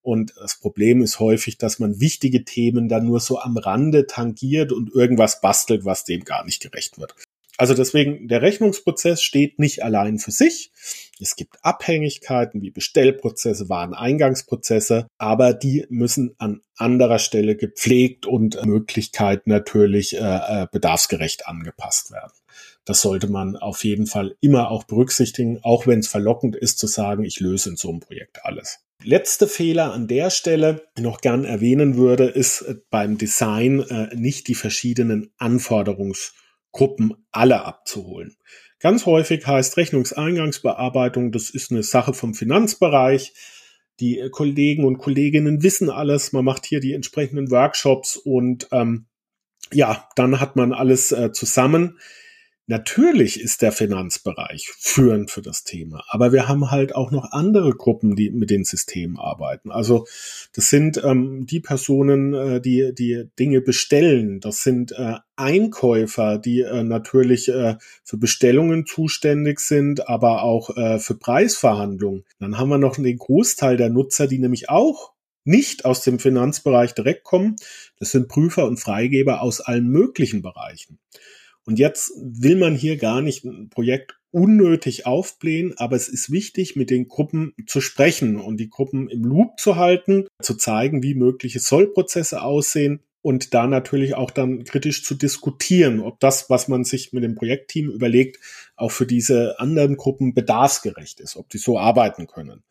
Und 0.01 0.33
das 0.35 0.59
Problem 0.59 1.01
ist 1.01 1.19
häufig, 1.19 1.57
dass 1.57 1.79
man 1.79 2.01
wichtige 2.01 2.43
Themen 2.43 2.89
dann 2.89 3.05
nur 3.05 3.21
so 3.21 3.39
am 3.39 3.55
Rande 3.55 4.05
tangiert 4.05 4.73
und 4.73 4.93
irgendwas 4.93 5.39
bastelt, 5.39 5.85
was 5.85 6.03
dem 6.03 6.25
gar 6.25 6.43
nicht 6.43 6.61
gerecht 6.61 6.99
wird. 6.99 7.15
Also 7.63 7.75
deswegen, 7.75 8.27
der 8.27 8.41
Rechnungsprozess 8.41 9.23
steht 9.23 9.57
nicht 9.57 9.85
allein 9.85 10.19
für 10.19 10.31
sich. 10.31 10.73
Es 11.21 11.37
gibt 11.37 11.63
Abhängigkeiten 11.63 12.61
wie 12.61 12.71
Bestellprozesse, 12.71 13.69
Wareneingangsprozesse, 13.69 15.07
aber 15.17 15.53
die 15.53 15.85
müssen 15.87 16.35
an 16.39 16.59
anderer 16.75 17.19
Stelle 17.19 17.55
gepflegt 17.55 18.25
und 18.25 18.61
Möglichkeit 18.65 19.47
natürlich 19.47 20.13
äh, 20.17 20.19
äh, 20.19 20.67
bedarfsgerecht 20.73 21.47
angepasst 21.47 22.11
werden. 22.11 22.33
Das 22.83 22.99
sollte 22.99 23.29
man 23.29 23.55
auf 23.55 23.85
jeden 23.85 24.07
Fall 24.07 24.35
immer 24.41 24.69
auch 24.69 24.83
berücksichtigen, 24.83 25.59
auch 25.63 25.87
wenn 25.87 25.99
es 25.99 26.09
verlockend 26.09 26.57
ist 26.57 26.79
zu 26.79 26.87
sagen, 26.87 27.23
ich 27.23 27.39
löse 27.39 27.69
in 27.69 27.77
so 27.77 27.91
einem 27.91 28.01
Projekt 28.01 28.43
alles. 28.43 28.79
Letzte 29.05 29.47
Fehler 29.47 29.93
an 29.93 30.09
der 30.09 30.31
Stelle 30.31 30.85
noch 30.99 31.21
gern 31.21 31.45
erwähnen 31.45 31.95
würde, 31.95 32.25
ist 32.25 32.63
äh, 32.63 32.75
beim 32.89 33.17
Design 33.17 33.79
äh, 33.79 34.13
nicht 34.13 34.49
die 34.49 34.55
verschiedenen 34.55 35.31
Anforderungs 35.37 36.33
Gruppen 36.73 37.13
alle 37.31 37.63
abzuholen. 37.63 38.35
Ganz 38.79 39.05
häufig 39.05 39.47
heißt 39.47 39.77
Rechnungseingangsbearbeitung, 39.77 41.31
das 41.31 41.49
ist 41.49 41.71
eine 41.71 41.83
Sache 41.83 42.13
vom 42.13 42.33
Finanzbereich. 42.33 43.33
Die 44.01 44.27
Kollegen 44.31 44.83
und 44.83 44.97
Kolleginnen 44.97 45.63
wissen 45.63 45.89
alles. 45.89 46.33
Man 46.33 46.43
macht 46.43 46.65
hier 46.65 46.81
die 46.81 46.91
entsprechenden 46.91 47.49
Workshops 47.49 48.17
und 48.17 48.67
ähm, 48.71 49.05
ja, 49.71 50.09
dann 50.15 50.41
hat 50.41 50.57
man 50.57 50.73
alles 50.73 51.13
äh, 51.13 51.31
zusammen. 51.31 51.99
Natürlich 52.65 53.41
ist 53.41 53.61
der 53.61 53.73
Finanzbereich 53.73 54.69
führend 54.69 55.31
für 55.31 55.41
das 55.41 55.65
Thema, 55.65 56.05
aber 56.07 56.31
wir 56.31 56.47
haben 56.47 56.71
halt 56.71 56.95
auch 56.95 57.11
noch 57.11 57.31
andere 57.31 57.75
Gruppen, 57.75 58.15
die 58.15 58.29
mit 58.29 58.49
den 58.49 58.63
Systemen 58.63 59.19
arbeiten. 59.19 59.69
Also 59.69 60.05
das 60.53 60.69
sind 60.69 61.01
ähm, 61.03 61.45
die 61.45 61.59
Personen, 61.59 62.33
äh, 62.33 62.61
die 62.61 62.93
die 62.95 63.25
Dinge 63.37 63.59
bestellen. 63.59 64.39
Das 64.39 64.63
sind 64.63 64.93
äh, 64.93 65.15
Einkäufer, 65.35 66.37
die 66.37 66.61
äh, 66.61 66.83
natürlich 66.83 67.49
äh, 67.49 67.75
für 68.05 68.17
Bestellungen 68.17 68.85
zuständig 68.85 69.59
sind, 69.59 70.07
aber 70.07 70.43
auch 70.43 70.77
äh, 70.77 70.99
für 70.99 71.15
Preisverhandlungen. 71.15 72.23
Dann 72.39 72.57
haben 72.57 72.69
wir 72.69 72.77
noch 72.77 72.95
den 72.95 73.17
Großteil 73.17 73.75
der 73.75 73.89
Nutzer, 73.89 74.27
die 74.27 74.39
nämlich 74.39 74.69
auch 74.69 75.11
nicht 75.43 75.83
aus 75.83 76.01
dem 76.01 76.17
Finanzbereich 76.17 76.93
direkt 76.93 77.25
kommen. 77.25 77.57
Das 77.99 78.11
sind 78.11 78.29
Prüfer 78.29 78.65
und 78.65 78.79
Freigeber 78.79 79.41
aus 79.41 79.59
allen 79.59 79.89
möglichen 79.89 80.41
Bereichen. 80.41 80.99
Und 81.65 81.79
jetzt 81.79 82.11
will 82.17 82.57
man 82.57 82.75
hier 82.75 82.97
gar 82.97 83.21
nicht 83.21 83.45
ein 83.45 83.69
Projekt 83.69 84.19
unnötig 84.31 85.05
aufblähen, 85.05 85.73
aber 85.77 85.95
es 85.95 86.09
ist 86.09 86.31
wichtig, 86.31 86.75
mit 86.75 86.89
den 86.89 87.07
Gruppen 87.07 87.53
zu 87.67 87.81
sprechen 87.81 88.37
und 88.37 88.57
die 88.57 88.69
Gruppen 88.69 89.07
im 89.09 89.23
Loop 89.23 89.59
zu 89.59 89.75
halten, 89.75 90.27
zu 90.41 90.55
zeigen, 90.55 91.03
wie 91.03 91.13
mögliche 91.13 91.59
Sollprozesse 91.59 92.41
aussehen 92.41 93.01
und 93.21 93.53
da 93.53 93.67
natürlich 93.67 94.15
auch 94.15 94.31
dann 94.31 94.65
kritisch 94.65 95.05
zu 95.05 95.15
diskutieren, 95.15 96.01
ob 96.01 96.19
das, 96.19 96.49
was 96.49 96.67
man 96.67 96.83
sich 96.83 97.13
mit 97.13 97.23
dem 97.23 97.35
Projektteam 97.35 97.89
überlegt, 97.89 98.39
auch 98.75 98.91
für 98.91 99.05
diese 99.05 99.59
anderen 99.59 99.95
Gruppen 99.95 100.33
bedarfsgerecht 100.33 101.21
ist, 101.21 101.37
ob 101.37 101.49
die 101.49 101.57
so 101.57 101.79
arbeiten 101.79 102.27
können. 102.27 102.63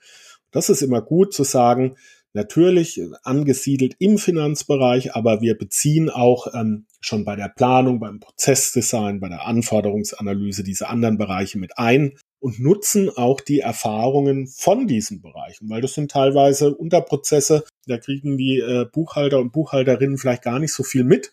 Das 0.51 0.69
ist 0.69 0.83
immer 0.83 1.01
gut 1.01 1.33
zu 1.33 1.45
sagen, 1.45 1.97
natürlich 2.35 3.01
angesiedelt 3.23 3.95
im 3.99 4.19
Finanzbereich, 4.19 5.15
aber 5.15 5.41
wir 5.41 5.57
beziehen 5.57 6.11
auch 6.11 6.47
ähm, 6.55 6.87
schon 7.01 7.25
bei 7.25 7.37
der 7.37 7.49
Planung, 7.49 8.01
beim 8.01 8.21
Prozessdesign, 8.21 9.21
bei 9.21 9.29
der 9.29 9.47
Anforderungsanalyse 9.47 10.63
diese 10.63 10.89
anderen 10.89 11.19
Bereiche 11.19 11.59
mit 11.59 11.79
ein 11.79 12.19
und 12.41 12.59
nutzen 12.59 13.11
auch 13.11 13.41
die 13.41 13.61
Erfahrungen 13.61 14.49
von 14.49 14.87
diesen 14.87 15.21
Bereichen, 15.21 15.71
weil 15.71 15.81
das 15.81 15.95
sind 15.95 16.11
teilweise 16.11 16.75
Unterprozesse, 16.75 17.65
da 17.87 17.99
kriegen 17.99 18.37
die 18.37 18.59
äh, 18.59 18.87
Buchhalter 18.91 19.39
und 19.39 19.53
Buchhalterinnen 19.53 20.19
vielleicht 20.19 20.43
gar 20.43 20.59
nicht 20.59 20.73
so 20.73 20.83
viel 20.83 21.05
mit. 21.05 21.33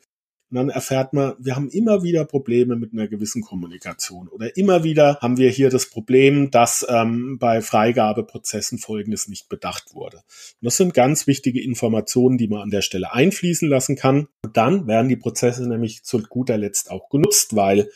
Und 0.49 0.55
dann 0.55 0.69
erfährt 0.69 1.13
man, 1.13 1.35
wir 1.37 1.55
haben 1.55 1.69
immer 1.69 2.01
wieder 2.01 2.25
Probleme 2.25 2.75
mit 2.75 2.91
einer 2.91 3.07
gewissen 3.07 3.43
Kommunikation 3.43 4.27
oder 4.27 4.57
immer 4.57 4.83
wieder 4.83 5.19
haben 5.21 5.37
wir 5.37 5.49
hier 5.51 5.69
das 5.69 5.87
Problem, 5.87 6.49
dass 6.49 6.85
ähm, 6.89 7.37
bei 7.39 7.61
Freigabeprozessen 7.61 8.79
Folgendes 8.79 9.27
nicht 9.27 9.47
bedacht 9.47 9.93
wurde. 9.93 10.17
Und 10.17 10.65
das 10.65 10.77
sind 10.77 10.95
ganz 10.95 11.27
wichtige 11.27 11.61
Informationen, 11.61 12.39
die 12.39 12.47
man 12.47 12.61
an 12.61 12.71
der 12.71 12.81
Stelle 12.81 13.13
einfließen 13.13 13.69
lassen 13.69 13.95
kann. 13.95 14.27
Und 14.43 14.57
dann 14.57 14.87
werden 14.87 15.09
die 15.09 15.17
Prozesse 15.17 15.67
nämlich 15.69 16.03
zu 16.03 16.19
guter 16.23 16.57
Letzt 16.57 16.89
auch 16.89 17.09
genutzt, 17.09 17.55
weil 17.55 17.91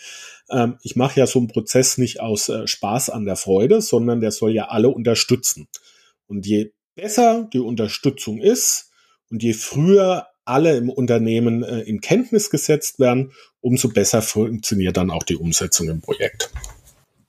ähm, 0.51 0.77
ich 0.83 0.95
mache 0.95 1.19
ja 1.19 1.25
so 1.25 1.39
einen 1.39 1.47
Prozess 1.47 1.97
nicht 1.97 2.19
aus 2.19 2.49
äh, 2.49 2.67
Spaß 2.67 3.09
an 3.09 3.25
der 3.25 3.35
Freude, 3.35 3.81
sondern 3.81 4.21
der 4.21 4.31
soll 4.31 4.51
ja 4.53 4.65
alle 4.65 4.89
unterstützen. 4.89 5.67
Und 6.27 6.45
je 6.45 6.71
besser 6.95 7.49
die 7.51 7.59
Unterstützung 7.59 8.39
ist 8.39 8.91
und 9.31 9.41
je 9.41 9.53
früher 9.53 10.27
alle 10.45 10.77
im 10.77 10.89
Unternehmen 10.89 11.63
äh, 11.63 11.81
in 11.81 12.01
Kenntnis 12.01 12.49
gesetzt 12.49 12.99
werden, 12.99 13.31
umso 13.61 13.89
besser 13.89 14.21
funktioniert 14.21 14.97
dann 14.97 15.09
auch 15.09 15.23
die 15.23 15.37
Umsetzung 15.37 15.89
im 15.89 16.01
Projekt. 16.01 16.51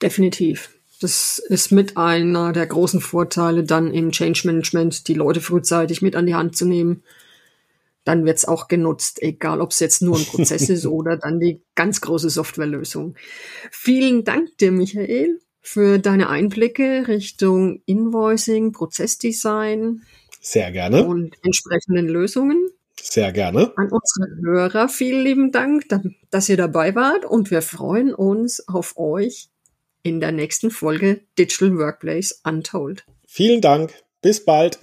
Definitiv. 0.02 0.70
Das 1.00 1.38
ist 1.38 1.70
mit 1.70 1.96
einer 1.96 2.52
der 2.52 2.66
großen 2.66 3.00
Vorteile 3.00 3.64
dann 3.64 3.92
im 3.92 4.10
Change 4.10 4.42
Management, 4.44 5.08
die 5.08 5.14
Leute 5.14 5.40
frühzeitig 5.40 6.02
mit 6.02 6.16
an 6.16 6.26
die 6.26 6.34
Hand 6.34 6.56
zu 6.56 6.66
nehmen. 6.66 7.02
Dann 8.04 8.24
wird 8.24 8.38
es 8.38 8.44
auch 8.44 8.68
genutzt, 8.68 9.22
egal 9.22 9.60
ob 9.60 9.70
es 9.70 9.80
jetzt 9.80 10.02
nur 10.02 10.16
ein 10.16 10.24
Prozess 10.24 10.68
ist 10.68 10.86
oder 10.86 11.16
dann 11.16 11.40
die 11.40 11.62
ganz 11.74 12.00
große 12.00 12.30
Softwarelösung. 12.30 13.16
Vielen 13.70 14.24
Dank 14.24 14.56
dir, 14.58 14.72
Michael, 14.72 15.40
für 15.60 15.98
deine 15.98 16.28
Einblicke 16.28 17.08
Richtung 17.08 17.80
Invoicing, 17.86 18.72
Prozessdesign. 18.72 20.02
Sehr 20.40 20.70
gerne. 20.70 21.06
Und 21.06 21.34
entsprechenden 21.42 22.08
Lösungen. 22.08 22.68
Sehr 23.00 23.32
gerne. 23.32 23.72
An 23.76 23.90
unsere 23.90 24.36
Hörer 24.42 24.88
vielen 24.88 25.22
lieben 25.22 25.52
Dank, 25.52 25.84
dass 26.30 26.48
ihr 26.48 26.56
dabei 26.56 26.94
wart 26.94 27.24
und 27.24 27.50
wir 27.50 27.62
freuen 27.62 28.14
uns 28.14 28.66
auf 28.68 28.96
euch 28.96 29.48
in 30.02 30.20
der 30.20 30.32
nächsten 30.32 30.70
Folge 30.70 31.22
Digital 31.38 31.76
Workplace 31.76 32.40
Untold. 32.44 33.04
Vielen 33.26 33.60
Dank. 33.60 33.92
Bis 34.22 34.44
bald. 34.44 34.78